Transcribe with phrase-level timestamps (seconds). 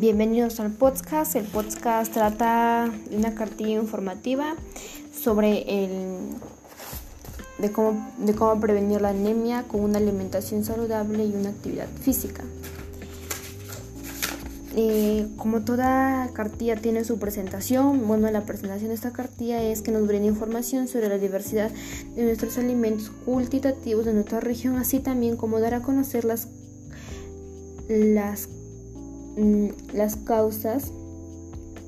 [0.00, 1.36] Bienvenidos al podcast.
[1.36, 4.56] El podcast trata de una cartilla informativa
[5.16, 6.30] sobre el
[7.58, 12.42] de cómo, de cómo prevenir la anemia con una alimentación saludable y una actividad física.
[14.74, 19.92] Eh, como toda cartilla tiene su presentación, bueno, la presentación de esta cartilla es que
[19.92, 21.70] nos brinda información sobre la diversidad
[22.16, 26.48] de nuestros alimentos cultivativos de nuestra región, así también como dar a conocer las,
[27.88, 28.48] las,
[29.36, 30.92] mm, las causas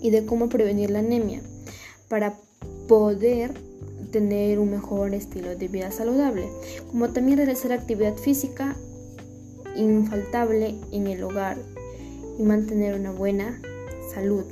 [0.00, 1.42] y de cómo prevenir la anemia
[2.08, 2.34] para
[2.88, 3.52] poder
[4.10, 6.48] tener un mejor estilo de vida saludable,
[6.90, 8.76] como también realizar actividad física
[9.76, 11.58] infaltable en el hogar
[12.38, 13.60] y mantener una buena
[14.14, 14.44] salud.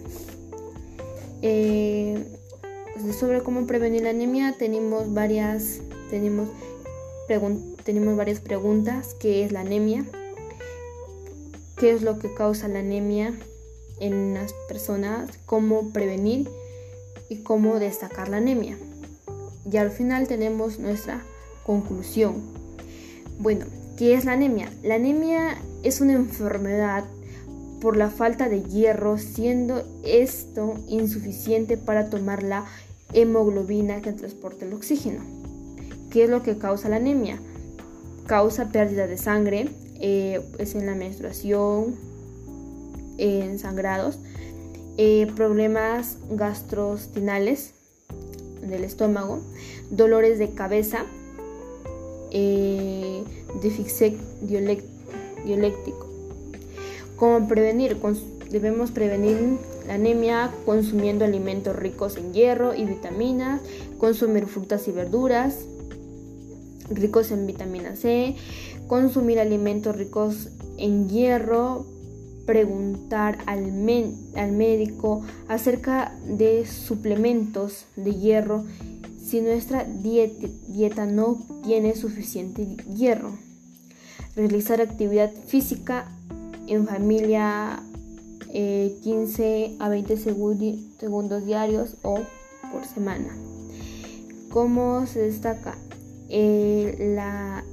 [1.43, 2.25] Eh,
[3.19, 6.49] sobre cómo prevenir la anemia tenemos varias, tenemos,
[7.85, 9.15] tenemos varias preguntas.
[9.19, 10.05] ¿Qué es la anemia?
[11.77, 13.35] ¿Qué es lo que causa la anemia
[14.01, 15.29] en las personas?
[15.45, 16.49] ¿Cómo prevenir
[17.29, 18.79] y cómo destacar la anemia?
[19.71, 21.23] Y al final tenemos nuestra
[21.65, 22.37] conclusión.
[23.39, 23.67] Bueno,
[23.99, 24.73] ¿qué es la anemia?
[24.83, 27.05] La anemia es una enfermedad
[27.83, 32.65] por la falta de hierro, siendo esto insuficiente para tomar la
[33.13, 35.23] hemoglobina que transporta el oxígeno.
[36.11, 37.39] ¿Qué es lo que causa la anemia?
[38.27, 39.69] Causa pérdida de sangre,
[40.01, 41.97] eh, es en la menstruación,
[43.19, 44.19] en sangrados,
[44.99, 47.73] eh, problemas gastrostinales
[48.63, 49.41] del estómago,
[49.91, 51.05] dolores de cabeza,
[52.31, 53.23] eh,
[53.63, 56.07] déficit dieléctico
[57.17, 57.97] ¿Cómo prevenir?
[58.51, 63.61] Debemos prevenir la anemia consumiendo alimentos ricos en hierro y vitaminas,
[63.99, 65.57] consumir frutas y verduras
[66.91, 68.37] ricos en vitamina C,
[68.87, 70.49] consumir alimentos ricos
[70.79, 71.87] en hierro,
[72.47, 73.65] preguntar al,
[74.37, 78.65] al médico acerca de suplementos de hierro
[79.27, 82.65] si nuestra dieta, dieta no tiene suficiente
[82.95, 83.37] hierro,
[84.37, 86.09] realizar actividad física
[86.69, 87.83] en familia
[88.53, 92.21] 15 eh, a 20 segundos diarios o
[92.71, 93.37] por semana.
[94.51, 95.77] ¿Cómo se destaca
[96.29, 97.65] eh, la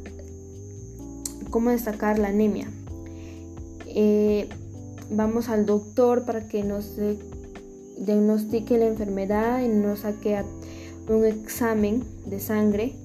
[1.49, 2.69] cómo destacar la anemia?
[3.87, 4.49] Eh,
[5.11, 6.97] vamos al doctor para que nos
[7.97, 10.43] diagnostique la enfermedad y nos saque
[11.07, 12.95] un examen de sangre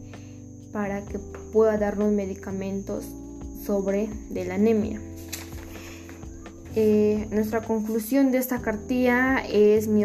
[0.72, 1.18] para que
[1.52, 3.04] pueda darnos medicamentos
[3.64, 5.00] sobre de la anemia.
[6.74, 10.04] Eh, nuestra conclusión de esta cartilla es mi,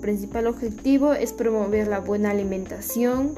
[0.00, 3.34] principal objetivo es promover la buena alimentación.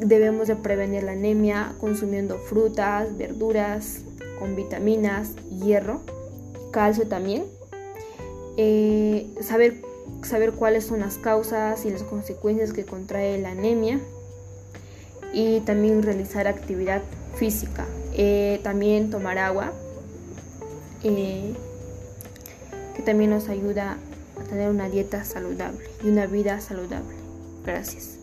[0.00, 4.00] Debemos de prevenir la anemia consumiendo frutas, verduras
[4.38, 6.00] con vitaminas, hierro,
[6.72, 7.44] calcio también.
[8.56, 9.82] Eh, saber,
[10.22, 14.00] saber cuáles son las causas y las consecuencias que contrae la anemia.
[15.32, 17.02] Y también realizar actividad
[17.36, 17.86] física.
[18.14, 19.72] Eh, también tomar agua
[21.02, 21.54] eh,
[22.96, 23.96] que también nos ayuda
[24.38, 27.14] a tener una dieta saludable y una vida saludable.
[27.64, 28.18] Gracias.